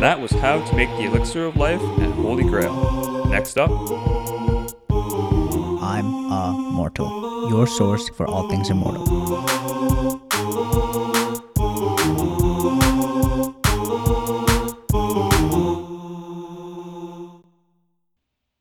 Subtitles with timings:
[0.00, 3.26] And that was how to make the elixir of life and holy grail.
[3.26, 3.70] Next up,
[5.82, 9.04] I'm a mortal, your source for all things immortal.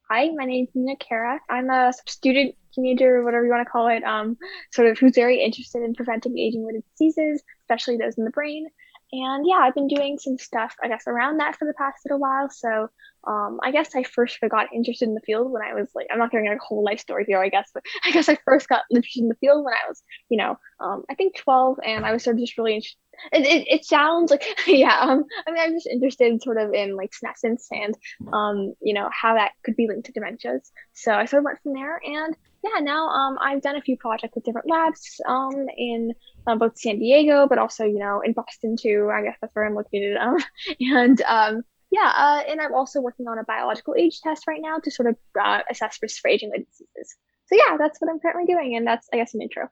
[0.10, 1.40] Hi, my name is Nina Khera.
[1.50, 4.38] I'm a student, teenager, whatever you want to call it, um,
[4.74, 8.68] sort of who's very interested in preventing aging-related diseases, especially those in the brain.
[9.12, 12.20] And yeah, I've been doing some stuff, I guess, around that for the past little
[12.20, 12.50] while.
[12.50, 12.90] So
[13.28, 16.20] um, I guess I first got interested in the field when I was like, I'm
[16.20, 18.70] not going giving a whole life story here, I guess, but I guess I first
[18.70, 22.06] got interested in the field when I was, you know, um, I think 12, and
[22.06, 22.86] I was sort of just really.
[23.32, 26.96] It, it, it sounds like yeah um i mean i'm just interested sort of in
[26.96, 27.96] like senescence and
[28.34, 30.72] um you know how that could be linked to dementias.
[30.94, 33.98] So i sort of went from there and yeah now um i've done a few
[33.98, 36.14] projects with different labs um in
[36.48, 39.66] uh, both san diego but also you know in boston too i guess that's where
[39.66, 40.38] i'm located um
[40.80, 44.78] and um yeah uh, and i'm also working on a biological age test right now
[44.78, 47.16] to sort of uh, assess risk for aging diseases.
[47.48, 49.70] So yeah that's what i'm currently doing and that's i guess an intro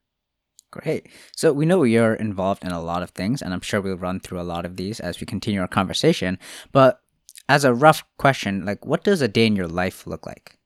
[0.71, 1.07] Great.
[1.35, 4.19] So we know you're involved in a lot of things, and I'm sure we'll run
[4.19, 6.37] through a lot of these as we continue our conversation.
[6.71, 6.99] But
[7.47, 10.57] as a rough question, like what does a day in your life look like?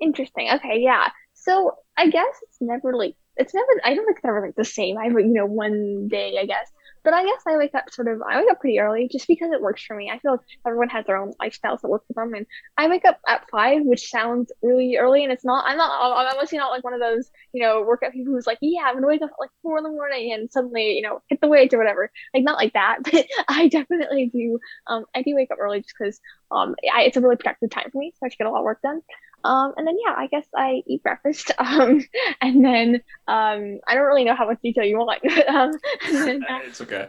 [0.00, 0.50] Interesting.
[0.52, 1.08] Okay, yeah.
[1.34, 4.64] So I guess it's never like it's never I don't think it's ever like the
[4.64, 4.98] same.
[4.98, 6.70] I have you know one day I guess,
[7.06, 9.52] but I guess I wake up sort of, I wake up pretty early just because
[9.52, 10.10] it works for me.
[10.10, 12.34] I feel like everyone has their own lifestyles that work for them.
[12.34, 15.22] And I wake up at five, which sounds really early.
[15.22, 18.12] And it's not, I'm not, I'm obviously not like one of those, you know, workout
[18.12, 20.32] people who's like, yeah, I'm going to wake up at like four in the morning
[20.32, 22.10] and suddenly, you know, hit the weights or whatever.
[22.34, 22.98] Like, not like that.
[23.04, 26.18] But I definitely do, um, I do wake up early just because,
[26.50, 28.14] um, I, it's a really productive time for me.
[28.16, 29.00] So I should get a lot of work done.
[29.46, 31.52] Um, and then yeah, I guess I eat breakfast.
[31.58, 32.04] Um,
[32.40, 32.94] and then
[33.26, 35.20] um, I don't really know how much detail you want.
[35.48, 35.72] um,
[36.10, 37.08] then, it's okay.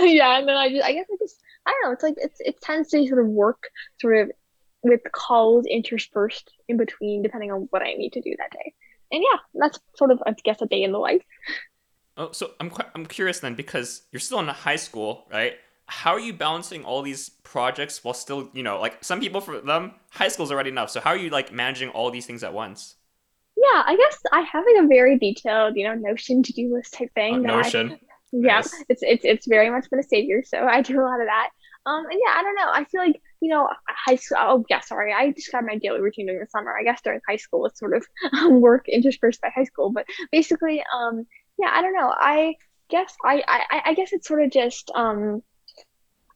[0.00, 1.92] yeah, and then I just I guess I just I don't know.
[1.92, 3.68] It's like it's it tends to sort of work
[4.00, 4.32] sort of
[4.82, 8.74] with calls interspersed in between, depending on what I need to do that day.
[9.12, 11.22] And yeah, that's sort of I guess a day in the life.
[12.16, 15.54] Oh, so I'm quite, I'm curious then because you're still in high school, right?
[15.86, 19.60] How are you balancing all these projects while still, you know, like some people for
[19.60, 20.90] them, high school's already enough.
[20.90, 22.96] So how are you like managing all these things at once?
[23.56, 26.94] Yeah, I guess I have like a very detailed, you know, Notion to do list
[26.94, 27.34] type thing.
[27.34, 27.92] Oh, Notion.
[27.92, 28.00] I,
[28.32, 28.84] yeah, nice.
[28.88, 30.42] it's it's it's very much been a savior.
[30.44, 31.50] So I do a lot of that.
[31.86, 32.68] Um, and yeah, I don't know.
[32.72, 34.38] I feel like you know, high school.
[34.40, 35.12] Oh yeah, sorry.
[35.12, 36.74] I described my daily routine during the summer.
[36.76, 39.92] I guess during high school was sort of um, work interspersed by high school.
[39.92, 41.26] But basically, um,
[41.58, 42.12] yeah, I don't know.
[42.12, 42.56] I
[42.90, 45.42] guess I I I guess it's sort of just um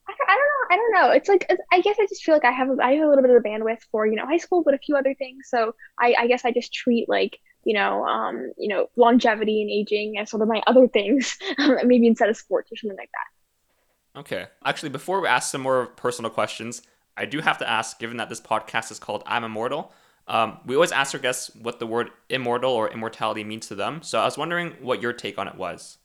[0.09, 0.67] I don't, I don't know.
[0.71, 1.11] I don't know.
[1.15, 3.31] It's like I guess I just feel like I have I have a little bit
[3.31, 5.49] of the bandwidth for you know high school, but a few other things.
[5.49, 9.71] So I I guess I just treat like you know um you know longevity and
[9.71, 11.37] aging as sort of my other things,
[11.85, 14.21] maybe instead of sports or something like that.
[14.21, 14.47] Okay.
[14.65, 16.83] Actually, before we ask some more personal questions,
[17.17, 19.93] I do have to ask, given that this podcast is called I'm Immortal.
[20.27, 24.03] Um, we always ask our guests what the word immortal or immortality means to them.
[24.03, 25.99] So I was wondering what your take on it was.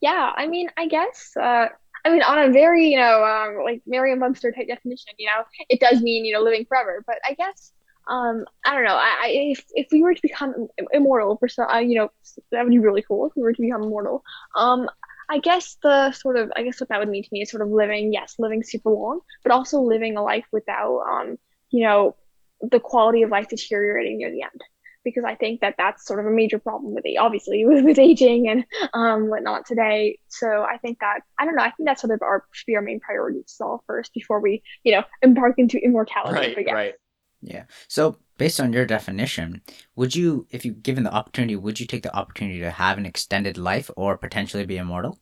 [0.00, 1.68] Yeah, I mean, I guess uh,
[2.06, 5.80] I mean, on a very, you know, um, like Merriam-Webster type definition, you know, it
[5.80, 7.02] does mean, you know, living forever.
[7.04, 7.72] But I guess,
[8.06, 8.94] um, I don't know.
[8.94, 12.10] I, I if if we were to become immortal for some, uh, you know,
[12.52, 14.22] that would be really cool if we were to become immortal.
[14.56, 14.88] Um,
[15.28, 17.62] I guess the sort of, I guess what that would mean to me is sort
[17.62, 21.36] of living, yes, living super long, but also living a life without, um,
[21.70, 22.14] you know,
[22.60, 24.62] the quality of life deteriorating near the end
[25.06, 27.98] because I think that that's sort of a major problem with it, obviously with, with
[27.98, 30.18] aging and um, whatnot today.
[30.28, 31.62] So I think that I don't know.
[31.62, 34.40] I think that's sort of our should be our main priority to solve first before
[34.40, 36.54] we you know embark into immortality.
[36.56, 36.66] Right.
[36.72, 36.94] Right.
[37.40, 37.64] Yeah.
[37.86, 39.62] So based on your definition,
[39.94, 43.06] would you, if you given the opportunity, would you take the opportunity to have an
[43.06, 45.20] extended life or potentially be immortal?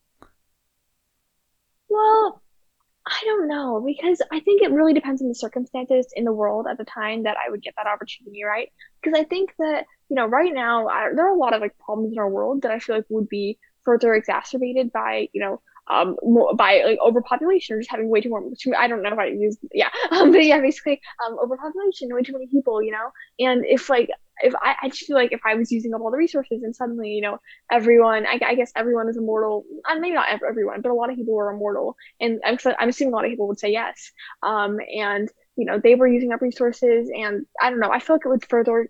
[1.89, 2.41] Well,
[3.07, 6.65] I don't know because I think it really depends on the circumstances in the world
[6.69, 8.69] at the time that I would get that opportunity, right?
[9.01, 11.77] Because I think that you know right now I, there are a lot of like
[11.77, 15.61] problems in our world that I feel like would be further exacerbated by you know
[15.87, 16.15] um
[16.55, 18.43] by like overpopulation or just having way too more
[18.77, 22.33] I don't know if I use yeah um, but yeah basically um overpopulation way too
[22.33, 24.09] many people you know and if like
[24.39, 26.75] if I, I just feel like if I was using up all the resources and
[26.75, 27.39] suddenly, you know,
[27.71, 29.65] everyone, I, I guess everyone is immortal.
[29.87, 31.95] And maybe not everyone, but a lot of people were immortal.
[32.19, 34.11] And I'm, I'm assuming a lot of people would say yes.
[34.43, 37.09] Um, and, you know, they were using up resources.
[37.15, 38.89] And I don't know, I feel like it would further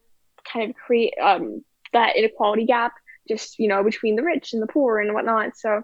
[0.52, 1.64] kind of create um,
[1.94, 2.94] that inequality gap
[3.28, 5.58] just, you know, between the rich and the poor and whatnot.
[5.58, 5.84] So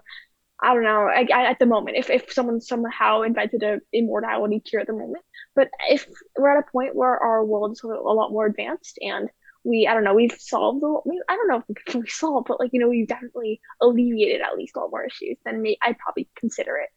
[0.62, 1.08] I don't know.
[1.08, 4.92] I, I, at the moment, if, if someone somehow invented a immortality cure at the
[4.92, 5.24] moment,
[5.56, 6.06] but if
[6.38, 9.28] we're at a point where our world is a lot more advanced and
[9.64, 12.70] we I don't know we've solved the I don't know if we solved but like
[12.72, 16.28] you know we've definitely alleviated at least a lot more issues then may, I'd probably
[16.34, 16.88] consider it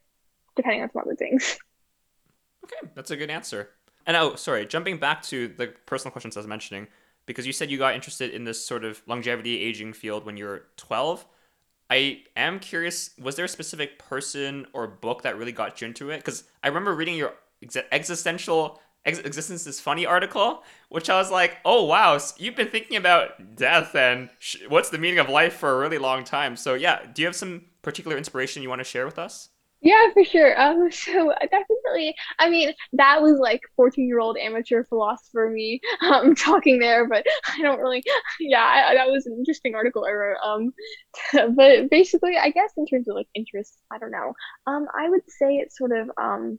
[0.56, 1.58] depending on some other things.
[2.64, 3.68] Okay, that's a good answer.
[4.06, 6.88] And oh, sorry, jumping back to the personal questions I was mentioning,
[7.24, 10.46] because you said you got interested in this sort of longevity aging field when you
[10.46, 11.24] were 12.
[11.90, 16.10] I am curious, was there a specific person or book that really got you into
[16.10, 16.18] it?
[16.18, 21.30] Because I remember reading your ex- existential ex- existence is funny article, which I was
[21.30, 25.54] like, oh wow, you've been thinking about death and sh- what's the meaning of life
[25.54, 26.56] for a really long time.
[26.56, 29.50] So yeah, do you have some particular inspiration you want to share with us?
[29.86, 30.60] Yeah, for sure.
[30.60, 37.08] Um, so definitely, I mean, that was like 14-year-old amateur philosopher me um talking there,
[37.08, 38.02] but I don't really,
[38.40, 40.38] yeah, I, that was an interesting article I wrote.
[40.44, 40.72] Um,
[41.56, 44.34] but basically, I guess in terms of like interests, I don't know.
[44.66, 46.58] Um, I would say it's sort of um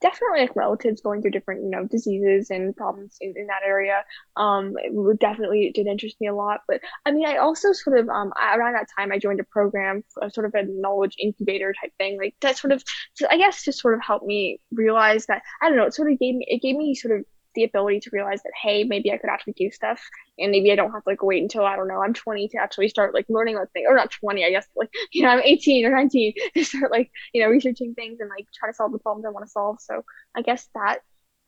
[0.00, 4.04] definitely like relatives going through different you know diseases and problems in, in that area
[4.36, 8.08] um it definitely did interest me a lot but i mean i also sort of
[8.08, 11.92] um around that time i joined a program a sort of a knowledge incubator type
[11.98, 12.82] thing like that sort of
[13.30, 16.18] i guess just sort of helped me realize that i don't know it sort of
[16.18, 17.24] gave me it gave me sort of
[17.58, 20.00] the ability to realize that hey maybe i could actually do stuff
[20.38, 22.56] and maybe i don't have to like wait until i don't know i'm 20 to
[22.56, 25.42] actually start like learning about things or not 20 i guess like you know i'm
[25.42, 28.92] 18 or 19 to start like you know researching things and like try to solve
[28.92, 29.80] the problems i want to solve.
[29.80, 30.04] So
[30.36, 30.98] i guess that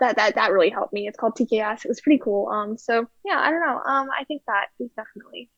[0.01, 1.07] that that that really helped me.
[1.07, 2.49] It's called TKS it was pretty cool.
[2.49, 3.81] Um so yeah i don't know.
[3.85, 5.51] Um i think that is definitely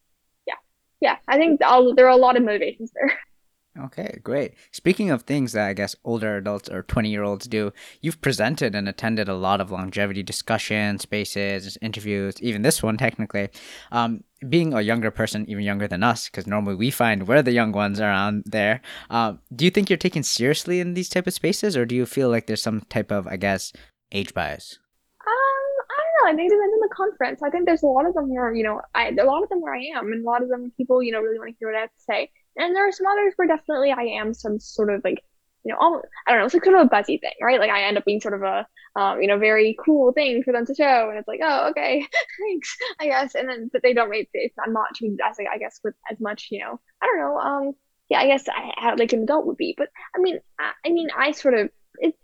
[0.47, 0.55] yeah
[1.01, 3.19] yeah i think there are a lot of motivations there
[3.79, 4.53] Okay, great.
[4.71, 7.73] Speaking of things that I guess older adults or 20 year olds do,
[8.03, 13.49] you've presented and attended a lot of longevity discussions, spaces, interviews, even this one technically.
[13.91, 17.53] Um, being a younger person, even younger than us, because normally we find we're the
[17.53, 18.83] young ones around there.
[19.09, 22.05] Um, do you think you're taken seriously in these type of spaces, or do you
[22.05, 23.73] feel like there's some type of, I guess,
[24.11, 24.79] age bias?
[25.25, 26.33] Um, I don't know.
[26.33, 27.43] I think it depends on the conference.
[27.43, 29.63] I think there's a lot of them where you know, I a lot of them
[29.63, 31.69] where I am, and a lot of them people you know really want to hear
[31.69, 34.59] what I have to say and there are some others where definitely I am some
[34.61, 35.23] sort of like,
[35.65, 37.61] you know, almost, I don't know, it's like sort of a buzzy thing, right?
[37.61, 38.67] Like I end up being sort of a,
[38.97, 42.07] um, you know, very cool thing for them to show, and it's like, oh, okay,
[42.41, 43.35] thanks, I guess.
[43.35, 44.53] And then, but they don't rate it.
[44.65, 47.39] I'm not treated as, like, I guess, with as much, you know, I don't know,
[47.39, 47.73] um,
[48.09, 51.09] yeah, I guess I, like an adult would be, but I mean, I, I mean,
[51.17, 52.15] I sort of, it,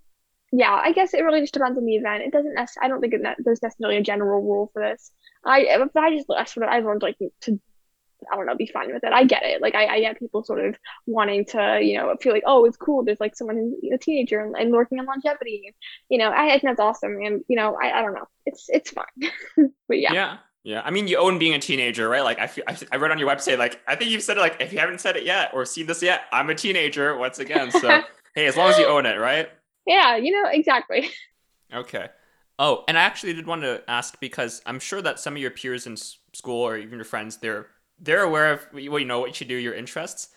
[0.52, 2.24] yeah, I guess it really just depends on the event.
[2.24, 5.10] It doesn't necessarily, I don't think it, there's necessarily a general rule for this.
[5.44, 7.60] I, but I just, I sort of, I learned like to
[8.30, 9.12] I don't know, be fine with it.
[9.12, 9.62] I get it.
[9.62, 10.76] Like I, I get people sort of
[11.06, 13.04] wanting to, you know, feel like, oh, it's cool.
[13.04, 15.74] There's like someone who's a teenager and, and working on longevity.
[16.08, 17.18] You know, I, I think that's awesome.
[17.22, 18.26] And you know, I, I don't know.
[18.46, 19.30] It's it's fine.
[19.88, 20.12] but yeah.
[20.12, 20.36] Yeah.
[20.64, 22.22] Yeah, I mean, you own being a teenager, right?
[22.22, 24.40] Like, I, feel, I, I read on your website, like, I think you've said it,
[24.40, 27.38] like, if you haven't said it yet or seen this yet, I'm a teenager once
[27.38, 27.70] again.
[27.70, 28.02] So,
[28.34, 29.48] hey, as long as you own it, right?
[29.86, 31.08] Yeah, you know, exactly.
[31.72, 32.08] Okay.
[32.58, 35.50] Oh, and I actually did want to ask because I'm sure that some of your
[35.50, 37.66] peers in school or even your friends, they're
[38.00, 40.28] they're aware of what you know what you should do, your interests.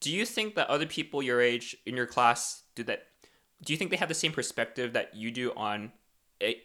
[0.00, 3.06] Do you think that other people your age in your class do that?
[3.64, 5.92] Do you think they have the same perspective that you do on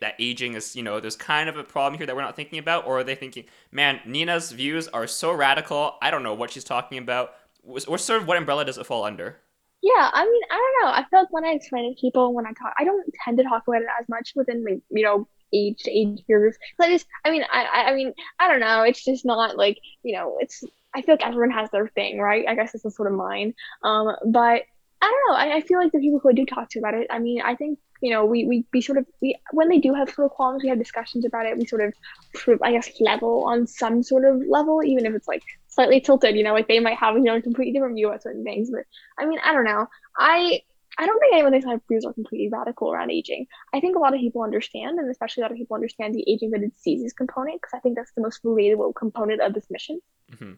[0.02, 2.60] that aging is you know there's kind of a problem here that we're not thinking
[2.60, 6.52] about, or are they thinking, man, Nina's views are so radical, I don't know what
[6.52, 7.34] she's talking about.
[7.64, 9.38] Or sort of what umbrella does it fall under?
[9.82, 10.92] Yeah, I mean, I don't know.
[10.94, 13.38] I feel like when I explain it to people, when I talk, I don't tend
[13.38, 16.58] to talk about it as much within my, you know, age to age groups.
[16.80, 18.84] I just, I mean, I, I mean, I don't know.
[18.84, 20.38] It's just not like you know.
[20.40, 20.64] It's
[20.94, 22.46] I feel like everyone has their thing, right?
[22.48, 23.54] I guess this is sort of mine.
[23.84, 24.64] Um, but
[25.02, 25.36] I don't know.
[25.36, 27.08] I, I feel like the people who I do talk to about it.
[27.10, 29.94] I mean, I think you know, we we, we sort of we when they do
[29.94, 31.58] have sort of qualms, we have discussions about it.
[31.58, 35.44] We sort of, I guess, level on some sort of level, even if it's like
[35.68, 36.36] slightly tilted.
[36.36, 38.70] You know, like they might have you know a completely different view on certain things.
[38.72, 38.84] But
[39.18, 39.88] I mean, I don't know.
[40.18, 40.62] I
[41.00, 43.48] I don't think anyone thinks my views are completely radical around aging.
[43.74, 46.30] I think a lot of people understand, and especially a lot of people understand the
[46.30, 50.02] aging related diseases component because I think that's the most relatable component of this mission.
[50.34, 50.54] Mm-hmm.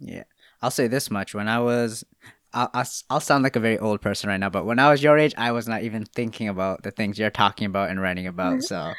[0.00, 0.24] Yeah,
[0.60, 2.04] I'll say this much: when I was,
[2.52, 2.70] I'll,
[3.08, 5.34] I'll sound like a very old person right now, but when I was your age,
[5.38, 8.62] I was not even thinking about the things you're talking about and writing about.
[8.62, 8.92] so,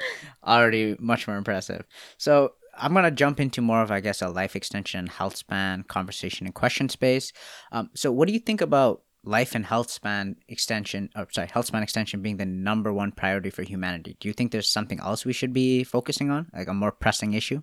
[0.44, 1.86] already much more impressive.
[2.18, 6.48] So, I'm gonna jump into more of, I guess, a life extension, health span conversation
[6.48, 7.32] and question space.
[7.72, 11.66] Um, so, what do you think about life and health span extension or sorry health
[11.68, 14.18] span extension being the number one priority for humanity.
[14.20, 16.50] Do you think there's something else we should be focusing on?
[16.54, 17.62] Like a more pressing issue?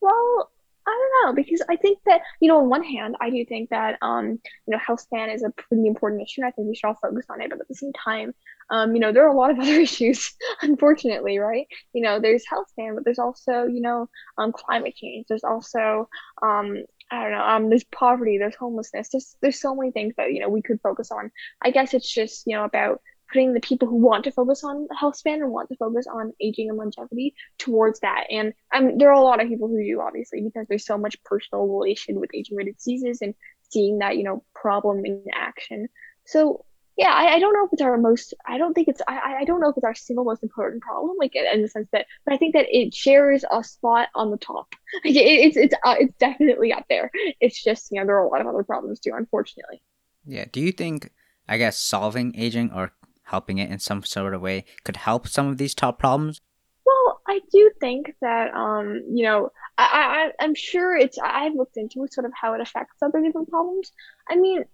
[0.00, 0.50] Well
[0.88, 3.70] i don't know because i think that you know on one hand i do think
[3.70, 6.86] that um you know health span is a pretty important issue i think we should
[6.86, 8.32] all focus on it but at the same time
[8.70, 11.66] um you know there are a lot of other issues unfortunately right?
[11.92, 15.26] You know there's health span but there's also you know um climate change.
[15.28, 16.08] There's also
[16.42, 17.44] um I don't know.
[17.44, 20.80] Um, there's poverty, there's homelessness, there's there's so many things that you know we could
[20.80, 21.30] focus on.
[21.62, 23.00] I guess it's just you know about
[23.32, 26.32] putting the people who want to focus on health span and want to focus on
[26.40, 28.24] aging and longevity towards that.
[28.30, 31.22] And um, there are a lot of people who do obviously because there's so much
[31.24, 33.34] personal relation with aging related diseases and
[33.70, 35.88] seeing that you know problem in action.
[36.24, 36.64] So
[36.96, 39.44] yeah, I, I don't know if it's our most, I don't think it's, I, I
[39.44, 42.32] don't know if it's our single most important problem, like in, the sense that, but
[42.32, 44.74] I think that it shares a spot on the top.
[45.04, 47.10] Like it, it's, it's, uh, it's definitely up there.
[47.40, 49.82] It's just, you know, there are a lot of other problems too, unfortunately.
[50.24, 50.46] Yeah.
[50.50, 51.10] Do you think,
[51.48, 52.92] I guess, solving aging or
[53.24, 56.40] helping it in some sort of way could help some of these top problems?
[56.86, 61.76] Well, I do think that, um, you know, I, I, I'm sure it's, I've looked
[61.76, 63.92] into sort of how it affects other different problems.
[64.30, 64.64] I mean,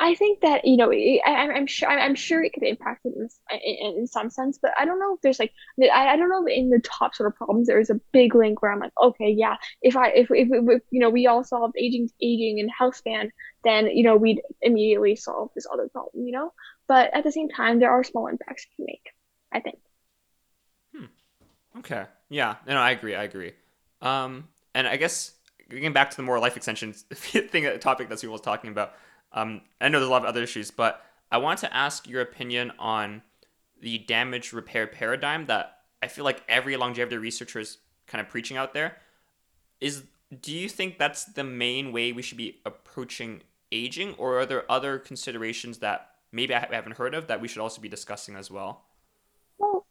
[0.00, 3.28] I think that you know I, I'm sure I'm sure it could impact it in,
[3.64, 5.52] in, in some sense, but I don't know if there's like
[5.82, 8.62] I, I don't know in the top sort of problems there is a big link
[8.62, 11.74] where I'm like okay yeah if I if if, if you know we all solved
[11.78, 13.30] aging aging and health span
[13.64, 16.52] then you know we'd immediately solve this other problem you know
[16.86, 19.12] but at the same time there are small impacts you can make
[19.52, 19.78] I think.
[20.94, 21.78] Hmm.
[21.78, 22.04] Okay.
[22.28, 22.56] Yeah.
[22.66, 23.14] No, I agree.
[23.14, 23.52] I agree.
[24.02, 25.32] Um, and I guess
[25.70, 28.94] getting back to the more life extension thing, topic that Sue was talking about
[29.32, 32.22] um, I know there's a lot of other issues, but I want to ask your
[32.22, 33.22] opinion on
[33.80, 38.56] the damage repair paradigm that I feel like every longevity researcher is kind of preaching
[38.56, 38.96] out there.
[39.80, 40.04] Is
[40.40, 43.42] do you think that's the main way we should be approaching
[43.72, 47.60] aging, or are there other considerations that maybe I haven't heard of that we should
[47.60, 48.84] also be discussing as well?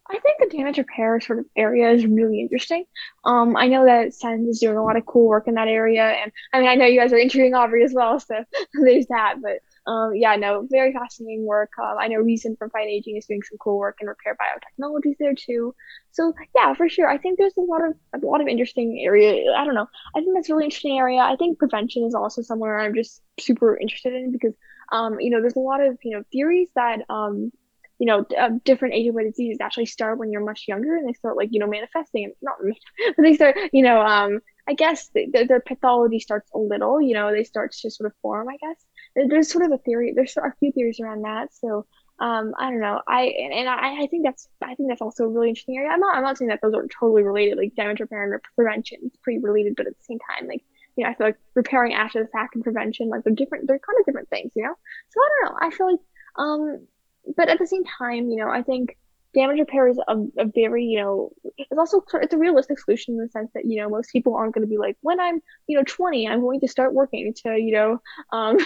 [0.09, 2.85] I think the damage repair sort of area is really interesting.
[3.25, 6.03] Um, I know that SENS is doing a lot of cool work in that area,
[6.03, 9.35] and I mean, I know you guys are interviewing Aubrey as well, so there's that.
[9.41, 11.71] But um, yeah, no, very fascinating work.
[11.81, 15.15] Um, I know Reason from Fight Aging is doing some cool work in repair biotechnologies
[15.19, 15.75] there too.
[16.11, 19.51] So yeah, for sure, I think there's a lot of a lot of interesting area.
[19.51, 19.87] I don't know.
[20.15, 21.19] I think that's really interesting area.
[21.19, 24.53] I think prevention is also somewhere I'm just super interested in because
[24.91, 27.51] um, you know, there's a lot of you know theories that um
[27.99, 31.35] you know, uh, different age-related diseases actually start when you're much younger and they start
[31.35, 32.55] like, you know, manifesting not,
[33.15, 37.01] but they start, you know, um, I guess the, the, their pathology starts a little,
[37.01, 38.85] you know, they start to sort of form, I guess.
[39.29, 41.53] There's sort of a theory, there's a few theories around that.
[41.53, 41.85] So,
[42.19, 43.01] um, I don't know.
[43.07, 45.89] I, and, and I, I think that's, I think that's also a really interesting area.
[45.89, 48.99] I'm not, I'm not saying that those are totally related, like damage repair and prevention
[49.05, 50.63] is pretty related, but at the same time, like,
[50.95, 53.79] you know, I feel like repairing after the fact and prevention, like they're different, they're
[53.79, 54.73] kind of different things, you know?
[55.09, 55.57] So I don't know.
[55.61, 55.99] I feel like,
[56.37, 56.87] um,
[57.35, 58.97] but at the same time, you know, I think
[59.33, 63.19] damage repair is a, a very, you know, it's also it's a realistic solution in
[63.19, 65.77] the sense that you know most people aren't going to be like, when I'm, you
[65.77, 68.57] know, 20, I'm going to start working to, you know, um,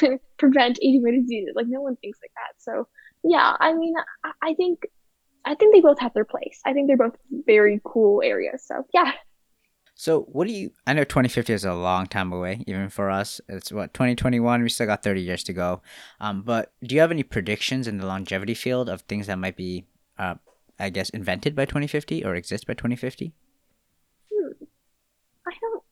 [0.38, 1.52] prevent aging-related diseases.
[1.54, 2.54] Like no one thinks like that.
[2.58, 2.88] So
[3.24, 3.94] yeah, I mean,
[4.24, 4.86] I, I think
[5.44, 6.60] I think they both have their place.
[6.66, 8.64] I think they're both very cool areas.
[8.66, 9.12] So yeah.
[10.00, 10.70] So, what do you?
[10.86, 13.40] I know 2050 is a long time away, even for us.
[13.48, 14.62] It's what 2021.
[14.62, 15.82] We still got 30 years to go.
[16.20, 19.56] Um, but do you have any predictions in the longevity field of things that might
[19.56, 19.86] be,
[20.16, 20.36] uh,
[20.78, 23.32] I guess, invented by 2050 or exist by 2050?
[24.32, 24.64] Hmm.
[25.44, 25.82] I don't,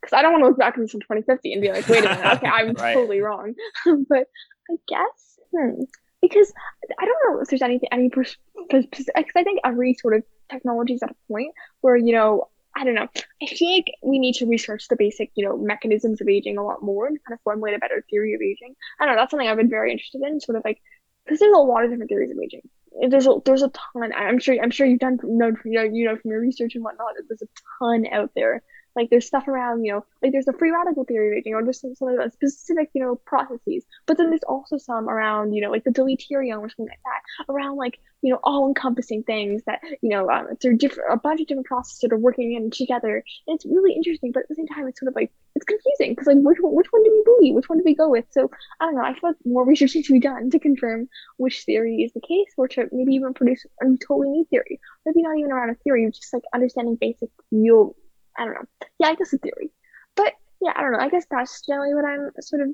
[0.00, 2.24] because I don't want to look back in 2050 and be like, wait a minute,
[2.36, 2.94] okay, I'm right.
[2.94, 3.52] totally wrong.
[4.08, 4.26] but
[4.70, 5.82] I guess, hmm,
[6.22, 6.50] because
[6.98, 11.02] I don't know if there's anything, any, because I think every sort of technology is
[11.02, 13.08] at a point where you know I don't know.
[13.42, 16.64] I feel like we need to research the basic, you know, mechanisms of aging a
[16.64, 18.74] lot more and kind of formulate a better theory of aging.
[18.98, 19.22] I don't know.
[19.22, 20.80] That's something I've been very interested in, sort of like,
[21.24, 22.68] because there's a lot of different theories of aging.
[23.08, 24.12] There's a there's a ton.
[24.12, 26.84] I'm sure I'm sure you've done know you know, you know from your research and
[26.84, 27.14] whatnot.
[27.28, 28.62] There's a ton out there
[28.96, 31.80] like there's stuff around, you know, like there's a free radical theory aging, or there's
[31.80, 33.84] some, specific, you know, processes.
[34.06, 37.52] But then there's also some around, you know, like the deleteriome or something like that,
[37.52, 41.40] around like, you know, all encompassing things that, you know, um, they're different, a bunch
[41.40, 43.22] of different processes that are working in together.
[43.46, 46.12] And it's really interesting, but at the same time, it's sort of like, it's confusing
[46.12, 47.54] because like, which one, which one do we believe?
[47.54, 48.24] Which one do we go with?
[48.30, 49.02] So I don't know.
[49.02, 52.20] I feel like more research needs to be done to confirm which theory is the
[52.20, 54.80] case, or to maybe even produce a totally new theory.
[55.04, 57.94] Maybe not even around a theory, just like understanding basic real
[58.38, 58.86] I don't know.
[58.98, 59.70] Yeah, I guess a theory.
[60.16, 60.98] But yeah, I don't know.
[60.98, 62.68] I guess that's generally what I'm sort of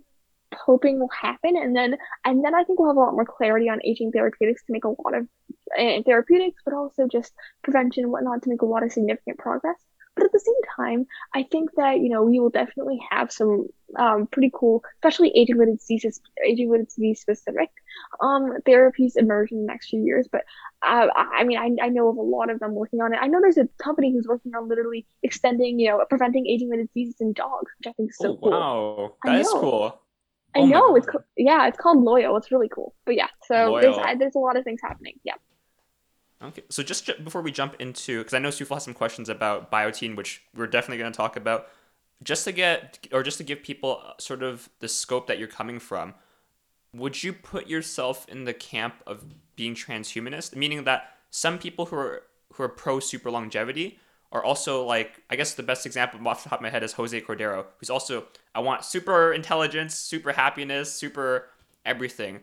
[0.54, 3.68] hoping will happen and then and then I think we'll have a lot more clarity
[3.68, 5.28] on aging therapeutics to make a lot of
[5.78, 9.76] uh, therapeutics but also just prevention and whatnot to make a lot of significant progress
[10.20, 13.68] but at the same time, I think that, you know, we will definitely have some
[13.98, 17.70] um, pretty cool, especially age-related diseases, age-related disease specific
[18.20, 20.28] um, therapies emerge in the next few years.
[20.30, 20.42] But
[20.82, 23.18] uh, I mean, I, I know of a lot of them working on it.
[23.20, 27.16] I know there's a company who's working on literally extending, you know, preventing aging-related diseases
[27.20, 28.50] in dogs, which I think is so oh, cool.
[28.50, 30.02] Wow, that is cool.
[30.54, 32.36] I oh know it's co- yeah, it's called Loyal.
[32.36, 32.94] It's really cool.
[33.06, 33.80] But yeah, so Loyal.
[33.80, 35.18] there's there's a lot of things happening.
[35.24, 35.34] Yeah.
[36.42, 39.70] Okay, so just before we jump into, because I know Sufal has some questions about
[39.70, 41.68] biotin, which we're definitely going to talk about,
[42.22, 45.48] just to get, or just to give people uh, sort of the scope that you're
[45.48, 46.14] coming from,
[46.94, 50.56] would you put yourself in the camp of being transhumanist?
[50.56, 52.22] Meaning that some people who are
[52.54, 53.98] who are pro super longevity
[54.32, 56.92] are also like, I guess the best example off the top of my head is
[56.94, 61.48] Jose Cordeiro, who's also, I want super intelligence, super happiness, super
[61.84, 62.40] everything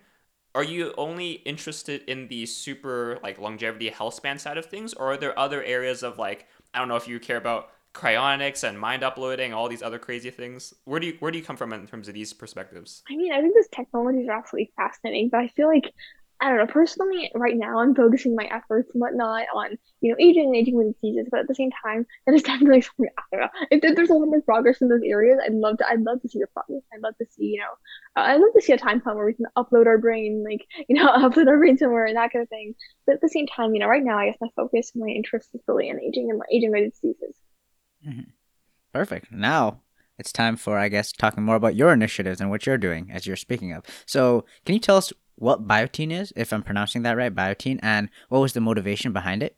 [0.58, 5.14] are you only interested in the super like longevity health span side of things, or
[5.14, 8.80] are there other areas of like I don't know if you care about cryonics and
[8.80, 10.74] mind uploading, all these other crazy things?
[10.86, 13.04] Where do you where do you come from in terms of these perspectives?
[13.08, 15.94] I mean, I think these technologies are absolutely fascinating, but I feel like
[16.40, 20.18] I don't know, personally, right now I'm focusing my efforts and whatnot on, you know,
[20.20, 23.24] aging and aging with diseases, but at the same time, that is definitely something I
[23.32, 23.50] don't know.
[23.72, 26.30] If there's a lot more progress in those areas, I'd love to I'd love to
[26.30, 26.84] see the progress.
[26.94, 29.26] I'd love to see, you know, uh, I'd love to see a time come where
[29.26, 32.44] we can upload our brain, like, you know, upload our brain somewhere and that kind
[32.44, 32.76] of thing.
[33.06, 35.50] But at the same time, you know, right now I guess my focus my interest
[35.54, 37.36] is really in aging and aging related diseases.
[38.08, 38.30] Mm-hmm.
[38.94, 39.32] Perfect.
[39.32, 39.82] Now
[40.18, 43.28] it's time for, I guess, talking more about your initiatives and what you're doing as
[43.28, 43.86] you're speaking of.
[44.06, 48.10] So, can you tell us what Biotein is, if I'm pronouncing that right, Biotein, and
[48.30, 49.56] what was the motivation behind it?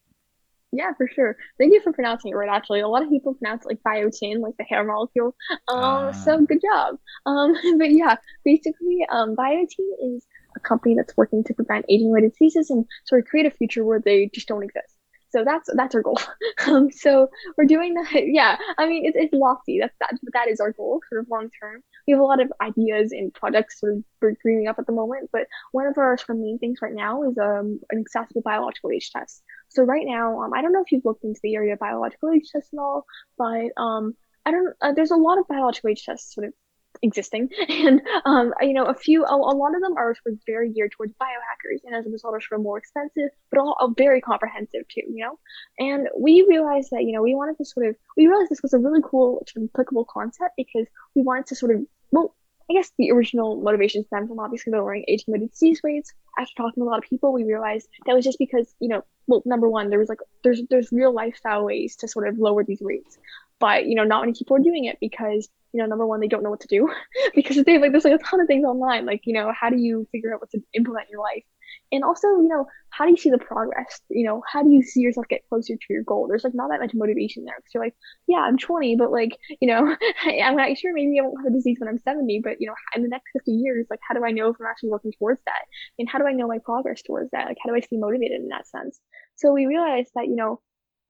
[0.71, 1.35] Yeah, for sure.
[1.57, 2.49] Thank you for pronouncing it right.
[2.49, 5.35] Actually, a lot of people pronounce it like biotin, like the hair molecule.
[5.67, 6.13] Um, uh...
[6.13, 6.97] so good job.
[7.25, 12.69] Um, but yeah, basically, um, Biotein is a company that's working to prevent aging-related diseases
[12.69, 14.98] and sort of create a future where they just don't exist.
[15.31, 16.19] So that's that's our goal.
[16.67, 18.11] Um, so we're doing that.
[18.13, 19.79] Yeah, I mean it's, it's lofty.
[19.79, 21.81] That's that, that is our goal, sort of long term.
[22.05, 24.91] We have a lot of ideas and projects sort of we're dreaming up at the
[24.91, 25.29] moment.
[25.31, 28.91] But one of our sort of main things right now is um an accessible biological
[28.91, 29.41] age test.
[29.69, 32.31] So right now, um, I don't know if you've looked into the area of biological
[32.31, 33.05] age tests and all,
[33.37, 34.75] but um, I don't.
[34.81, 36.53] Uh, there's a lot of biological age tests sort of
[37.01, 37.49] existing.
[37.69, 40.15] And um, you know a few a, a, lot of them are
[40.45, 43.75] very geared towards biohackers and as a result are sort of more expensive but all,
[43.79, 45.39] all very comprehensive too you know?
[45.77, 48.73] And we realized that you know we wanted to sort of we realized this was
[48.73, 52.35] a really cool sort of applicable concept because we wanted to sort of well
[52.69, 56.13] I guess the original motivation stemmed from obviously lowering age-limited disease rates.
[56.37, 59.03] After talking to a lot of people, we realized that was just because, you know,
[59.25, 62.63] well, number one, there was like there's there's real lifestyle ways to sort of lower
[62.63, 63.17] these rates,
[63.59, 66.27] but you know, not many people are doing it because you know, number one, they
[66.27, 66.89] don't know what to do
[67.35, 69.05] because they like there's like a ton of things online.
[69.05, 71.43] Like, you know, how do you figure out what to implement in your life?
[71.91, 74.01] And also, you know, how do you see the progress?
[74.09, 76.27] You know, how do you see yourself get closer to your goal?
[76.27, 77.95] There's like not that much motivation there because you're like,
[78.27, 81.55] yeah, I'm 20, but like, you know, I'm not sure maybe I won't have a
[81.55, 84.25] disease when I'm 70, but you know, in the next 50 years, like, how do
[84.25, 85.65] I know if I'm actually working towards that?
[85.99, 87.47] And how do I know my progress towards that?
[87.47, 88.99] Like, how do I stay motivated in that sense?
[89.35, 90.61] So we realized that, you know,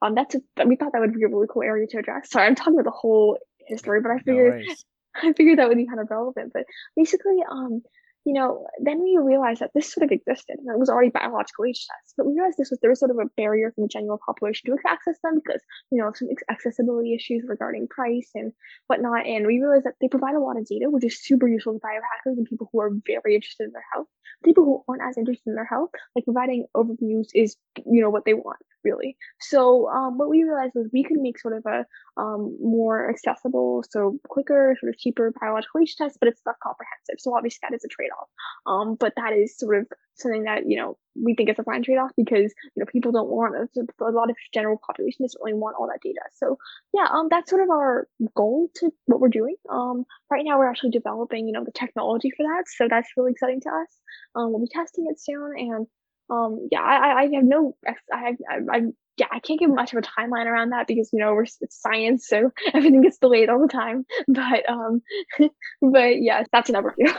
[0.02, 2.30] um, that's a, we thought that would be a really cool area to address.
[2.30, 4.76] Sorry, I'm talking about the whole history, but I figured no
[5.16, 6.52] I figured that would be kind of relevant.
[6.54, 7.82] But basically, um,
[8.26, 11.66] you know, then we realized that this sort of existed and it was already biological
[11.66, 12.14] age tests.
[12.16, 14.70] But we realized this was there was sort of a barrier from the general population
[14.70, 18.52] to access them because, you know, some accessibility issues regarding price and
[18.88, 19.26] whatnot.
[19.26, 21.80] And we realized that they provide a lot of data, which is super useful to
[21.80, 24.08] biohackers and people who are very interested in their health.
[24.44, 28.26] People who aren't as interested in their health, like providing overviews is, you know, what
[28.26, 29.18] they want really.
[29.39, 31.86] So um, what we realized was we could make sort of a
[32.20, 37.15] um, more accessible, so quicker, sort of cheaper biological age test, but it's not comprehensive.
[37.20, 38.28] So obviously that is a trade-off.
[38.68, 41.84] Um, but that is sort of something that you know we think is a fine
[41.84, 45.58] trade-off because you know people don't want a, a lot of general population doesn't really
[45.58, 46.22] want all that data.
[46.36, 46.58] So
[46.94, 49.56] yeah, um, that's sort of our goal to what we're doing.
[49.70, 53.32] Um, right now we're actually developing you know the technology for that, so that's really
[53.32, 53.96] exciting to us.
[54.36, 55.88] Um, we'll be testing it soon and
[56.30, 58.36] um yeah i i have no i I,
[58.72, 58.82] I
[59.18, 61.82] yeah i can't give much of a timeline around that because you know we're it's
[61.82, 64.06] science so everything gets delayed all the time.
[64.28, 65.02] But um
[65.82, 67.13] but yeah that's an overview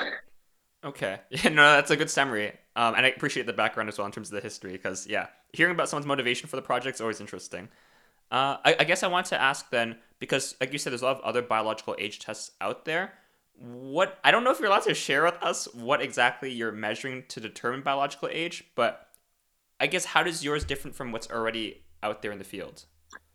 [0.85, 1.21] okay.
[1.31, 2.53] Yeah no that's a good summary.
[2.77, 5.27] Um and i appreciate the background as well in terms of the history because yeah
[5.53, 7.69] hearing about someone's motivation for the project is always interesting.
[8.31, 11.07] Uh I, I guess i want to ask then because like you said there's a
[11.07, 13.13] lot of other biological age tests out there
[13.61, 17.25] what I don't know if you're allowed to share with us what exactly you're measuring
[17.29, 19.09] to determine biological age, but
[19.79, 22.85] I guess how does yours different from what's already out there in the field?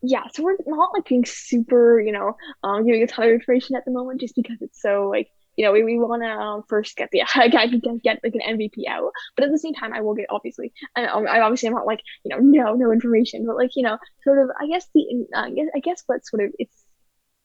[0.02, 3.76] Yeah, so we're not like being super, you know, um, giving a ton of information
[3.76, 6.64] at the moment just because it's so like you know, we, we want to um,
[6.68, 9.74] first get the I can get, get like an MVP out, but at the same
[9.74, 12.74] time, I will get obviously, and um, I obviously I'm not like you know no
[12.74, 15.80] no information, but like you know sort of I guess the uh, I guess I
[15.80, 16.85] guess what sort of it's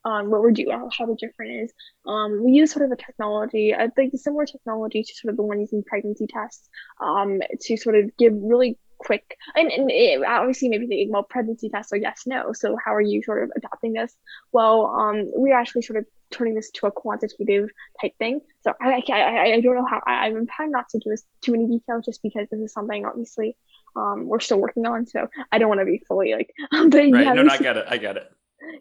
[0.05, 1.73] um, what we're doing, how the different is.
[2.07, 5.43] Um, we use sort of a technology, I think similar technology to sort of the
[5.43, 6.69] one using pregnancy tests,
[7.01, 11.71] um, to sort of give really quick and, and it, obviously maybe thinking well pregnancy
[11.71, 14.15] tests are yes no so how are you sort of adopting this?
[14.53, 18.41] Well um we're actually sort of turning this to a quantitative type thing.
[18.63, 21.53] So i i, I don't know how I, i'm trying not to give us too
[21.53, 23.57] many details just because this is something obviously
[23.97, 27.09] um we're still working on so i don't want to be fully like but right
[27.09, 28.31] yeah, no, no i get it i get it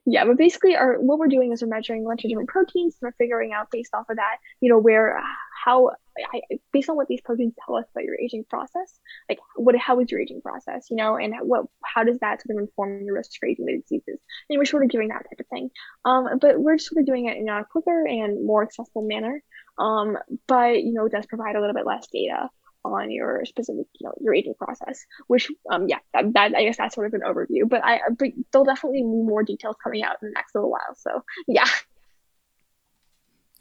[0.06, 2.96] yeah, but basically, our what we're doing is we're measuring a bunch of different proteins,
[3.00, 5.22] and we're figuring out based off of that, you know, where
[5.64, 5.92] how
[6.34, 6.42] I,
[6.74, 10.12] based on what these proteins tell us about your aging process, like what how is
[10.12, 13.32] your aging process, you know, and what how does that sort of inform your risk
[13.40, 14.20] for aging diseases?
[14.50, 15.70] And we're sort of doing that type of thing.
[16.06, 19.44] Um, but we're just sort of doing it in a quicker and more accessible manner.
[19.78, 22.50] Um, but you know, it does provide a little bit less data
[22.94, 25.06] on your specific, you know, your aging process.
[25.28, 27.68] Which, um, yeah, that, that I guess that's sort of an overview.
[27.68, 30.96] But I, but there'll definitely be more details coming out in the next little while.
[30.96, 31.68] So yeah.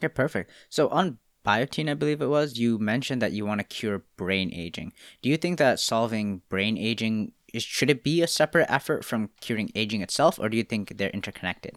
[0.01, 0.51] Yeah, perfect.
[0.69, 4.53] So on biotin, I believe it was, you mentioned that you want to cure brain
[4.53, 4.93] aging.
[5.23, 9.31] Do you think that solving brain aging is, should it be a separate effort from
[9.41, 11.77] curing aging itself, or do you think they're interconnected?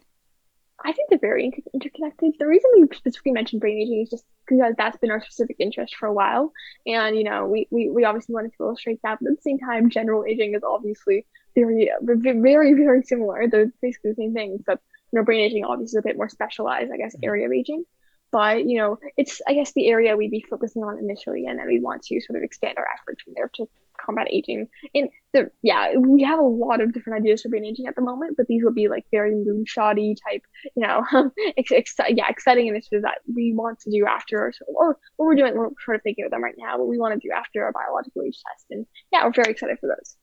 [0.83, 2.33] I think they're very inter- interconnected.
[2.39, 5.95] The reason we specifically mentioned brain aging is just because that's been our specific interest
[5.95, 6.51] for a while.
[6.85, 9.59] And, you know, we, we, we obviously wanted to illustrate that, but at the same
[9.59, 13.47] time, general aging is obviously very, very, very similar.
[13.47, 14.79] They're basically the same thing, but,
[15.11, 17.25] you know, brain aging obviously is a bit more specialized, I guess, mm-hmm.
[17.25, 17.85] area of aging.
[18.31, 21.67] But, you know, it's, I guess, the area we'd be focusing on initially, and then
[21.67, 23.65] we want to sort of expand our efforts from there to
[24.11, 24.67] combat aging.
[24.93, 28.01] And the, yeah, we have a lot of different ideas for brain aging at the
[28.01, 30.43] moment, but these will be like very moonshotty type,
[30.75, 31.03] you know,
[31.57, 35.55] ex- ex- yeah, exciting initiatives that we want to do after, or what we're doing,
[35.55, 37.71] we're sort of thinking of them right now, what we want to do after our
[37.71, 38.65] biological age test.
[38.69, 40.17] And yeah, we're very excited for those.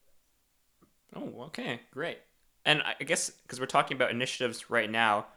[1.15, 2.19] Oh, okay, great.
[2.65, 5.27] And I guess because we're talking about initiatives right now,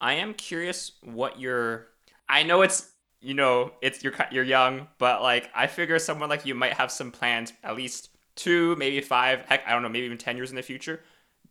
[0.00, 1.88] I am curious what your.
[2.28, 2.91] I know it's
[3.22, 6.90] you know, it's you're you're young, but like I figure someone like you might have
[6.90, 10.50] some plans, at least two, maybe five, heck, I don't know, maybe even ten years
[10.50, 11.00] in the future.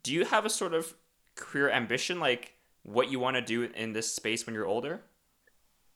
[0.04, 0.94] Do you have a sort of
[1.36, 5.02] career ambition, like what you want to do in this space when you're older?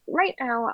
[0.08, 0.72] Right now,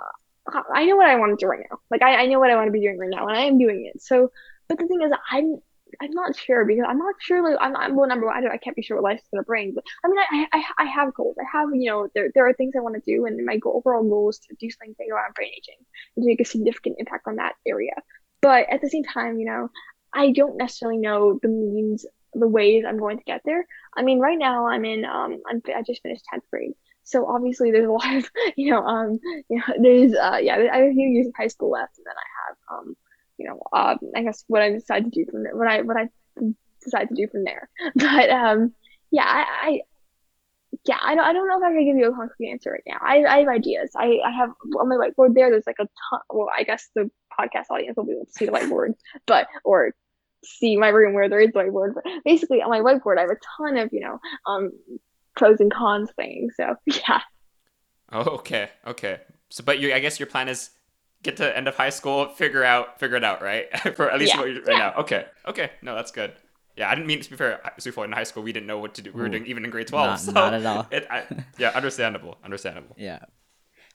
[0.74, 1.80] I know what I want to do right now.
[1.90, 3.58] Like I, I know what I want to be doing right now, and I am
[3.58, 4.02] doing it.
[4.02, 4.32] So,
[4.68, 5.62] but the thing is, I'm
[6.02, 7.44] I'm not sure because I'm not sure.
[7.44, 9.44] Like, I'm, I'm well, number one, I, don't, I can't be sure what life's gonna
[9.44, 9.74] bring.
[9.74, 11.36] But I mean, I, I, I have goals.
[11.40, 13.78] I have, you know, there, there are things I want to do, and my goal,
[13.78, 15.84] overall goal is to do something big around brain aging
[16.16, 17.94] and to make a significant impact on that area.
[18.42, 19.70] But at the same time, you know,
[20.14, 23.66] I don't necessarily know the means, the ways I'm going to get there.
[23.96, 26.74] I mean, right now I'm in, um, I'm, I just finished tenth grade.
[27.04, 30.78] So obviously there's a lot of, you know, um, you know, there's, uh, yeah, I
[30.78, 32.96] have a few years of high school left, and then I have, um,
[33.42, 35.98] you know, um, I guess what I decide to do from there, what I what
[35.98, 36.10] I
[36.84, 37.70] decide to do from there.
[37.96, 38.74] But um,
[39.10, 39.82] yeah, I, I
[40.86, 42.84] yeah, I don't I don't know if I can give you a concrete answer right
[42.88, 42.98] now.
[43.02, 43.92] I, I have ideas.
[43.96, 45.50] I, I have on my whiteboard there.
[45.50, 46.20] There's like a ton.
[46.30, 48.94] Well, I guess the podcast audience will be able to see the whiteboard,
[49.26, 49.94] but or
[50.44, 51.96] see my room where there is whiteboard.
[51.96, 54.72] But basically, on my whiteboard, I have a ton of you know um
[55.36, 56.54] pros and cons things.
[56.56, 57.22] So yeah.
[58.14, 59.22] Oh, okay, okay.
[59.50, 60.70] So, but you, I guess your plan is
[61.24, 63.68] get to end of high school, figure out, figure it out, right?
[63.96, 64.40] For at least yeah.
[64.40, 64.92] what you're right yeah.
[64.96, 65.02] now.
[65.02, 66.34] Okay, okay, no, that's good.
[66.78, 67.62] Yeah, I didn't mean to be fair.
[67.80, 69.12] Sufo in high school, we didn't know what to do.
[69.12, 70.08] We were doing even in grade twelve.
[70.08, 70.88] Not, so not at all.
[70.90, 71.24] It, I,
[71.58, 72.96] yeah, understandable, understandable.
[72.98, 73.20] Yeah.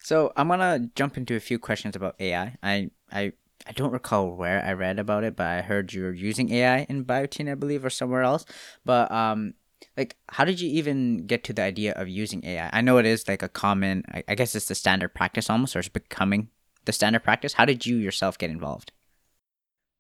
[0.01, 2.57] So I'm gonna jump into a few questions about AI.
[2.63, 3.33] I I
[3.67, 7.05] I don't recall where I read about it, but I heard you're using AI in
[7.05, 8.45] Biotein, I believe, or somewhere else.
[8.85, 9.55] But um,
[9.97, 12.71] like, how did you even get to the idea of using AI?
[12.73, 14.05] I know it is like a common.
[14.13, 16.51] I, I guess it's the standard practice almost, or it's becoming
[16.87, 17.55] the standard practice.
[17.55, 18.93] How did you yourself get involved?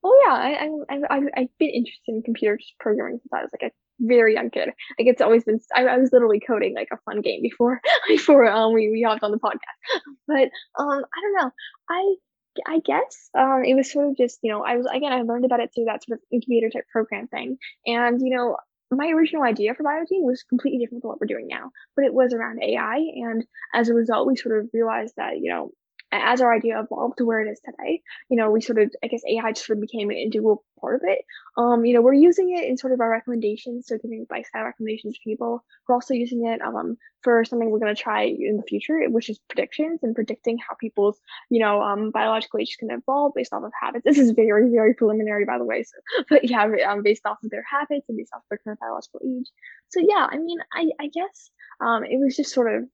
[0.02, 3.70] Oh yeah, I I I I've been interested in computer programming since I was like
[3.70, 4.68] a very young kid.
[4.98, 8.46] Like it's always been I, I was literally coding like a fun game before before
[8.46, 10.00] um we, we hopped on the podcast.
[10.28, 11.50] But um I don't know.
[11.90, 12.14] I
[12.66, 15.44] I guess um it was sort of just, you know, I was again I learned
[15.44, 17.58] about it through that sort of incubator type program thing.
[17.86, 18.56] And you know,
[18.90, 22.14] my original idea for Biotein was completely different from what we're doing now, but it
[22.14, 22.96] was around AI.
[23.16, 23.44] And
[23.74, 25.72] as a result, we sort of realized that, you know,
[26.12, 29.08] as our idea evolved to where it is today, you know, we sort of, I
[29.08, 31.24] guess AI just sort of became an integral part of it.
[31.56, 35.14] Um, you know, we're using it in sort of our recommendations, so giving lifestyle recommendations
[35.14, 35.64] to people.
[35.88, 39.28] We're also using it um, for something we're going to try in the future, which
[39.28, 41.18] is predictions and predicting how people's,
[41.50, 44.04] you know, um, biological age can evolve based off of habits.
[44.04, 45.82] This is very, very preliminary, by the way.
[45.82, 49.20] So, but yeah, um, based off of their habits and based off their current biological
[49.24, 49.50] age.
[49.88, 52.84] So yeah, I mean, I, I guess um, it was just sort of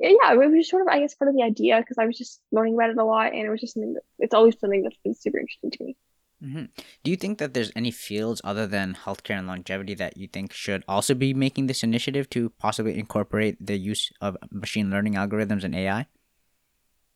[0.00, 2.40] yeah, it was sort of, I guess, part of the idea because I was just
[2.52, 4.96] learning about it a lot, and it was just something that it's always something that's
[5.02, 5.96] been super interesting to me.
[6.42, 6.64] Mm-hmm.
[7.04, 10.52] Do you think that there's any fields other than healthcare and longevity that you think
[10.52, 15.64] should also be making this initiative to possibly incorporate the use of machine learning algorithms
[15.64, 16.06] and AI?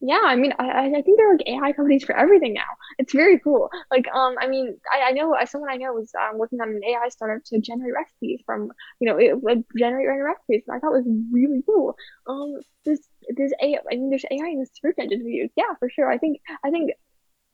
[0.07, 2.69] Yeah, I mean, I, I think there are AI companies for everything now.
[2.99, 3.71] It's very cool.
[3.91, 6.85] Like, um, I mean, I, I know someone I know was um, working on an
[6.85, 10.63] AI startup to generate recipes from, you know, it like generate random recipes.
[10.69, 11.97] And I thought was really cool.
[12.29, 13.01] Um, there's
[13.35, 13.79] there's AI.
[13.91, 15.51] I mean, there's AI in the search engine views.
[15.57, 16.11] Yeah, for sure.
[16.11, 16.91] I think I think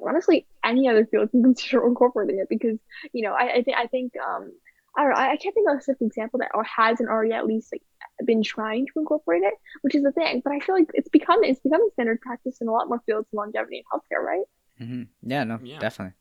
[0.04, 2.78] honestly any other field can consider incorporating it because
[3.12, 4.52] you know I I think I think um
[4.96, 7.32] I don't know I, I can't think of a specific example that or hasn't already
[7.32, 7.82] at least like
[8.26, 10.42] been trying to incorporate it, which is the thing.
[10.44, 13.26] But I feel like it's become it's becoming standard practice in a lot more fields
[13.32, 14.44] of longevity and healthcare, right?
[14.80, 15.30] Mm-hmm.
[15.30, 15.78] Yeah, no, yeah.
[15.78, 16.14] definitely.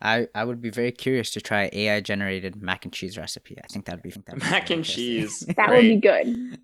[0.00, 3.56] I, I would be very curious to try AI generated mac and cheese recipe.
[3.62, 5.40] I think that'd be that'd mac and cheese.
[5.56, 6.58] that would be good.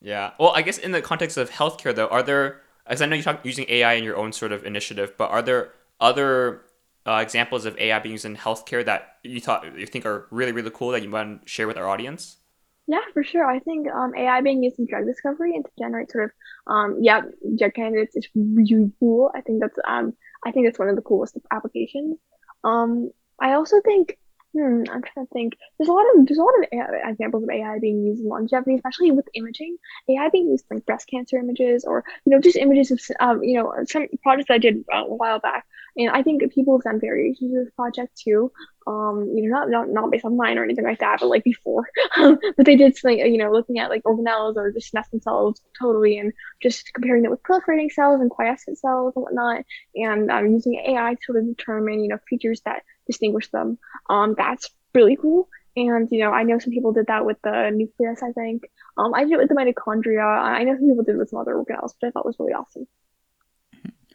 [0.00, 0.32] Yeah.
[0.38, 2.60] Well, I guess in the context of healthcare, though, are there?
[2.86, 5.40] As I know you talk using AI in your own sort of initiative, but are
[5.40, 6.62] there other
[7.06, 10.52] uh, examples of AI being used in healthcare that you thought you think are really
[10.52, 12.38] really cool that you want to share with our audience?
[12.86, 13.46] Yeah, for sure.
[13.46, 16.30] I think um, AI being used in drug discovery and to generate sort of
[16.66, 17.22] um, yeah
[17.58, 19.30] drug candidates is really cool.
[19.34, 20.12] I think that's um
[20.44, 22.18] I think that's one of the coolest applications.
[22.62, 24.18] Um, I also think
[24.56, 25.54] Hmm, I'm trying to think.
[25.78, 28.28] There's a lot of there's a lot of AI, examples of AI being used in
[28.28, 29.76] longevity, especially with imaging.
[30.08, 33.60] AI being used like breast cancer images, or you know, just images of um, you
[33.60, 35.64] know, some projects I did uh, a while back,
[35.96, 38.52] and I think people have done variations of this project too.
[38.86, 41.44] Um, you know, not not not based on mine or anything like that, but like
[41.44, 41.88] before.
[42.16, 46.18] but they did something, you know, looking at like organelles or just senescent cells totally,
[46.18, 50.74] and just comparing them with proliferating cells and quiescent cells and whatnot, and um, using
[50.74, 53.78] AI to sort of determine you know features that distinguish them.
[54.10, 55.48] Um, that's really cool.
[55.76, 58.22] And you know, I know some people did that with the nucleus.
[58.22, 58.64] I think
[58.96, 60.24] um, I did it with the mitochondria.
[60.24, 62.52] I know some people did it with some other organelles, which I thought was really
[62.52, 62.86] awesome.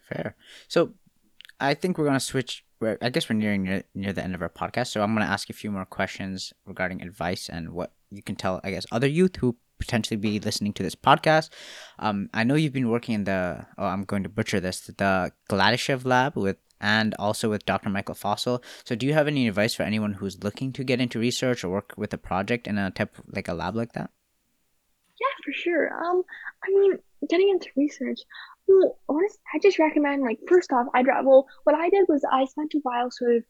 [0.08, 0.36] Fair.
[0.68, 0.92] So,
[1.60, 2.64] I think we're gonna switch.
[3.02, 5.50] I guess we're nearing near, near the end of our podcast, so I'm gonna ask
[5.50, 8.60] a few more questions regarding advice and what you can tell.
[8.64, 11.50] I guess other youth who potentially be listening to this podcast.
[11.98, 13.66] Um, I know you've been working in the.
[13.76, 14.80] Oh, I'm going to butcher this.
[14.80, 17.90] The Gladyshev lab with and also with Dr.
[17.90, 18.62] Michael Fossel.
[18.84, 21.70] So, do you have any advice for anyone who's looking to get into research or
[21.70, 24.10] work with a project in a type like a lab like that?
[25.20, 25.92] Yeah, for sure.
[25.92, 26.22] Um,
[26.64, 28.20] I mean, getting into research.
[28.70, 32.44] Well, honestly, I just recommend like first off, I'd well, what I did was I
[32.44, 33.44] spent a while sort of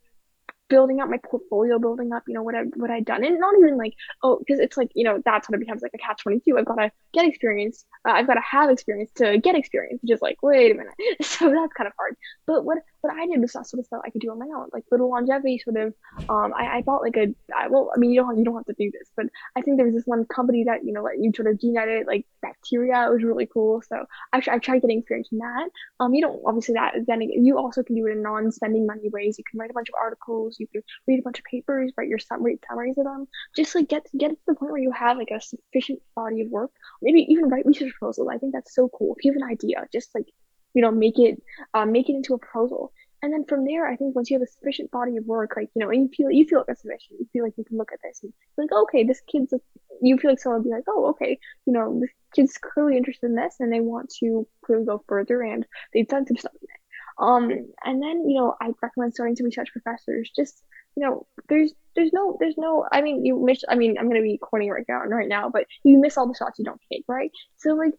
[0.71, 3.55] building up my portfolio, building up, you know, what I what I'd done, and not
[3.59, 6.23] even like oh, because it's like you know that's when it becomes like a catch
[6.23, 6.57] twenty two.
[6.57, 7.85] I've got to get experience.
[8.09, 10.95] Uh, I've got to have experience to get experience, which is like wait a minute.
[11.23, 12.17] So that's kind of hard.
[12.47, 14.47] But what what I did was that sort of stuff I could do on my
[14.47, 15.95] own, like little longevity sort of.
[16.29, 18.67] Um, I, I bought like a I, well, I mean you don't you don't have
[18.67, 21.19] to do this, but I think there was this one company that you know let
[21.19, 23.07] you sort of gene like bacteria.
[23.07, 23.83] It was really cool.
[23.89, 25.69] So actually I tried getting experience in that.
[25.99, 29.37] Um, you don't obviously that then you also can do it in non-spending money ways.
[29.39, 32.09] You can write a bunch of articles you can read a bunch of papers, write
[32.09, 33.27] your summary summaries of them.
[33.57, 36.49] Just like get get to the point where you have like a sufficient body of
[36.49, 36.71] work.
[37.03, 38.29] Maybe even write research proposals.
[38.33, 39.15] I think that's so cool.
[39.19, 40.27] If you have an idea, just like
[40.75, 41.43] you know, make it
[41.75, 42.93] um, make it into a proposal.
[43.23, 45.69] And then from there, I think once you have a sufficient body of work, like
[45.75, 47.77] you know, and you feel you feel like a sufficient, you feel like you can
[47.77, 49.61] look at this and like, okay, this kid's, like,
[50.01, 53.27] you feel like someone would be like, oh, okay, you know, this kid's clearly interested
[53.27, 56.65] in this, and they want to clearly go further, and they've done some stuff in
[56.65, 56.81] it.
[57.19, 57.51] Um,
[57.85, 60.31] and then you know, I recommend starting to research professors.
[60.35, 60.63] Just
[60.97, 64.23] you know, there's there's no there's no I mean you miss I mean I'm gonna
[64.23, 67.05] be corny right now right now, but you miss all the shots you don't take,
[67.07, 67.31] right?
[67.59, 67.93] So like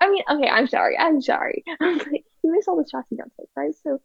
[0.00, 1.64] I mean, okay, I'm sorry, I'm sorry.
[1.80, 3.74] you miss all the shots you don't take, right?
[3.82, 4.00] So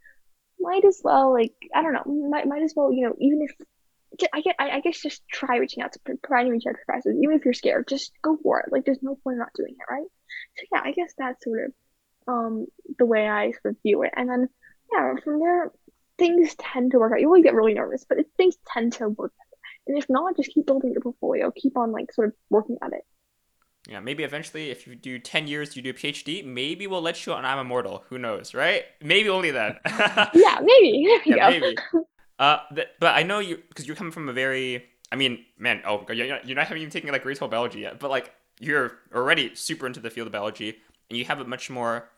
[0.60, 3.52] might as well like I don't know, might might as well, you know, even if
[4.34, 7.54] I get I, guess just try reaching out to providing research professors, even if you're
[7.54, 8.72] scared, just go for it.
[8.72, 10.08] Like there's no point in not doing it, right?
[10.58, 11.74] So yeah, I guess that's sort of
[12.28, 14.14] um the way I sort of view it.
[14.16, 14.50] And then
[14.92, 15.72] yeah, from there
[16.18, 17.22] things tend to work out.
[17.22, 19.58] You always get really nervous, but things tend to work out.
[19.88, 21.52] And if not, just keep building your portfolio.
[21.52, 23.04] Keep on like sort of working at it.
[23.88, 26.46] Yeah, maybe eventually, if you do ten years, you do a PhD.
[26.46, 28.06] Maybe we'll let you on I'm Immortal.
[28.10, 28.86] Who knows, right?
[29.02, 29.78] Maybe only then.
[30.34, 31.20] yeah, maybe.
[31.26, 31.76] yeah, maybe.
[32.40, 34.86] Uh, th- but I know you because you're coming from a very.
[35.12, 35.82] I mean, man.
[35.86, 39.54] Oh, you're not, you're not even taking like retail biology yet, but like you're already
[39.54, 40.78] super into the field of biology,
[41.10, 42.10] and you have a much more,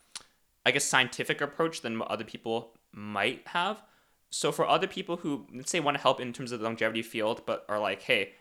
[0.66, 3.82] I guess, scientific approach than what other people might have.
[4.30, 7.02] So for other people who let's say want to help in terms of the longevity
[7.02, 8.34] field, but are like, hey,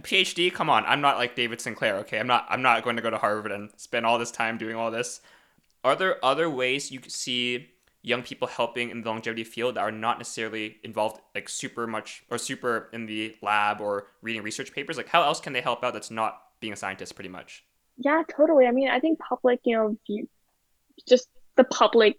[0.00, 2.18] a PhD, come on, I'm not like David Sinclair, okay?
[2.18, 4.76] I'm not I'm not going to go to Harvard and spend all this time doing
[4.76, 5.20] all this.
[5.84, 7.70] Are there other ways you see
[8.02, 12.22] young people helping in the longevity field that are not necessarily involved like super much
[12.30, 14.96] or super in the lab or reading research papers?
[14.96, 17.64] Like how else can they help out that's not being a scientist pretty much?
[17.96, 18.66] Yeah, totally.
[18.66, 20.28] I mean, I think public, you know, view,
[21.06, 22.18] just the public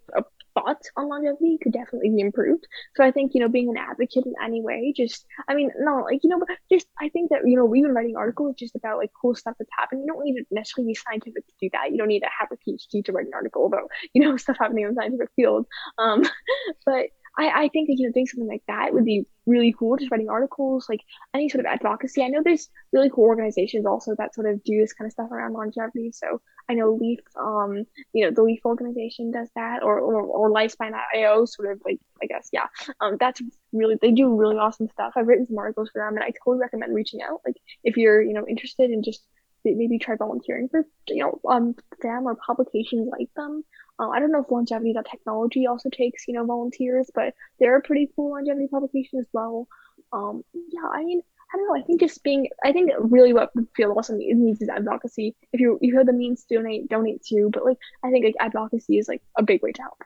[0.54, 2.66] thoughts on longevity could definitely be improved.
[2.96, 6.02] So I think, you know, being an advocate in any way, just, I mean, no,
[6.02, 8.98] like, you know, just, I think that, you know, we've been writing articles just about
[8.98, 10.02] like cool stuff that's happened.
[10.02, 11.90] You don't need to necessarily be scientific to do that.
[11.90, 14.56] You don't need to have a PhD to write an article about, you know, stuff
[14.58, 15.66] happening in the scientific field.
[15.98, 16.22] Um,
[16.86, 17.06] but
[17.36, 19.96] I, I think that, you know, doing something like that would be really cool.
[19.96, 21.00] Just writing articles, like
[21.34, 22.22] any sort of advocacy.
[22.22, 25.30] I know there's really cool organizations also that sort of do this kind of stuff
[25.30, 26.12] around longevity.
[26.12, 30.50] So I know Leaf, um, you know, the Leaf organization does that, or or, or
[30.50, 32.66] Lifespan.io, sort of like I guess, yeah.
[33.00, 33.40] Um, that's
[33.72, 35.14] really they do really awesome stuff.
[35.16, 37.40] I've written some articles for them, and I totally recommend reaching out.
[37.46, 39.24] Like if you're, you know, interested in just
[39.64, 43.62] maybe try volunteering for you know um them or publications like them
[44.02, 48.10] uh, I don't know if longevity.technology also takes, you know, volunteers, but they're a pretty
[48.16, 49.68] cool longevity publication as well.
[50.12, 51.22] Um, yeah, I mean,
[51.54, 51.80] I don't know.
[51.80, 55.36] I think just being, I think really what the field also needs is advocacy.
[55.52, 57.50] If you you have the means to donate, donate too.
[57.52, 60.02] But like, I think like advocacy is like a big way to help.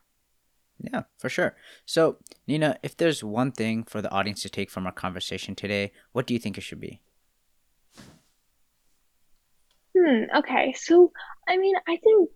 [0.78, 1.56] Yeah, for sure.
[1.86, 5.92] So, Nina, if there's one thing for the audience to take from our conversation today,
[6.12, 7.00] what do you think it should be?
[9.96, 10.74] Hmm, okay.
[10.76, 11.12] So,
[11.48, 12.30] I mean, I think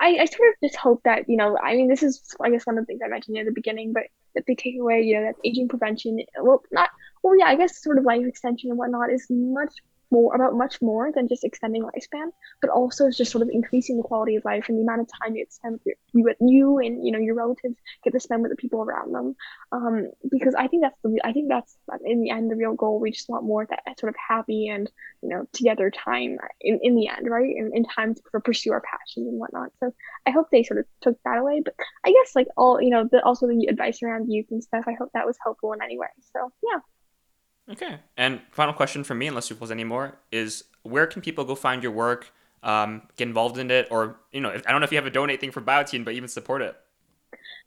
[0.00, 2.66] I, I sort of just hope that, you know, I mean, this is, I guess,
[2.66, 5.16] one of the things I mentioned at the beginning, but that they take away, you
[5.16, 6.90] know, that aging prevention, well, not,
[7.22, 9.74] well, yeah, I guess sort of life extension and whatnot is much
[10.10, 14.02] more about much more than just extending lifespan, but also just sort of increasing the
[14.02, 17.04] quality of life and the amount of time you spend with your, you, you and
[17.04, 19.36] you know your relatives get to spend with the people around them.
[19.72, 23.00] Um, because I think that's the I think that's in the end the real goal.
[23.00, 24.90] We just want more that sort of happy and
[25.22, 27.54] you know together time in, in the end, right?
[27.54, 29.70] In, in time to pursue our passions and whatnot.
[29.80, 29.92] So
[30.26, 31.62] I hope they sort of took that away.
[31.64, 34.84] But I guess like all you know the also the advice around youth and stuff.
[34.86, 36.08] I hope that was helpful in any way.
[36.32, 36.80] So yeah.
[37.70, 37.98] Okay.
[38.16, 41.54] And final question from me, unless you pose any more, is where can people go
[41.54, 44.84] find your work, um, get involved in it, or you know, if, I don't know
[44.84, 46.76] if you have a donate thing for Biotein, but even support it.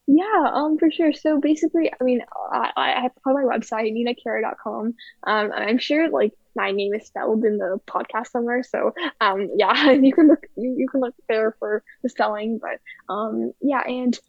[0.07, 1.13] Yeah, um, for sure.
[1.13, 4.95] So basically, I mean, I, I have on my website, ninakhera.com.
[5.23, 8.63] Um, I'm sure like my name is spelled in the podcast somewhere.
[8.63, 12.79] So, um, yeah, you can look, you, you can look there for the spelling, but,
[13.13, 14.19] um, yeah, and,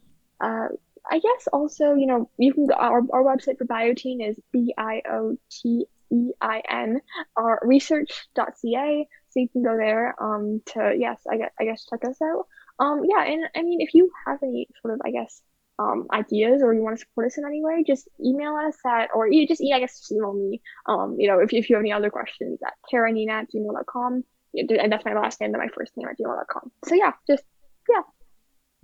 [0.41, 0.69] uh,
[1.11, 4.73] I guess also, you know, you can go, our, our website for Biotein is B
[4.79, 7.01] I O T E I N,
[7.37, 9.09] our research.ca.
[9.31, 12.47] So you can go there um, to, yes, I guess, I guess check us out.
[12.79, 15.43] Um, yeah, and I mean, if you have any sort of, I guess,
[15.79, 19.09] um, ideas or you want to support us in any way, just email us at,
[19.15, 21.83] or you just, I guess, just email me, um, you know, if, if you have
[21.83, 24.25] any other questions at kheranina at gmail.com.
[24.55, 26.71] And that's my last name and my first name at gmail.com.
[26.87, 27.43] So yeah, just,
[27.89, 28.03] yeah.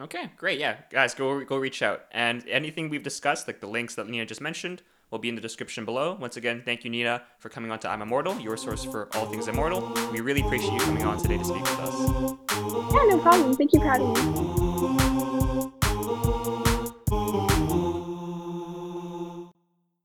[0.00, 0.61] Okay, great.
[0.61, 2.02] Yeah, guys, go go reach out.
[2.12, 5.40] And anything we've discussed, like the links that Nina just mentioned, will be in the
[5.40, 6.16] description below.
[6.20, 9.26] Once again, thank you, Nina, for coming on to I'm Immortal, your source for all
[9.26, 9.92] things immortal.
[10.12, 11.98] We really appreciate you coming on today to speak with us.
[12.94, 13.56] Yeah, no problem.
[13.56, 15.17] Thank you for having me.